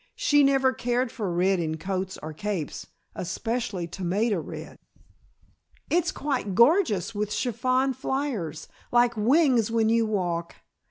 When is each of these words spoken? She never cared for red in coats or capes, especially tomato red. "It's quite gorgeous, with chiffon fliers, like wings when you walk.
She 0.15 0.43
never 0.43 0.73
cared 0.73 1.11
for 1.11 1.31
red 1.31 1.59
in 1.59 1.77
coats 1.77 2.17
or 2.23 2.33
capes, 2.33 2.87
especially 3.13 3.85
tomato 3.85 4.39
red. 4.39 4.79
"It's 5.91 6.11
quite 6.11 6.55
gorgeous, 6.55 7.13
with 7.13 7.31
chiffon 7.31 7.93
fliers, 7.93 8.67
like 8.91 9.15
wings 9.15 9.69
when 9.69 9.89
you 9.89 10.07
walk. 10.07 10.55